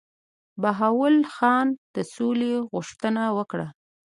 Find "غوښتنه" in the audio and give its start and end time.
2.71-3.23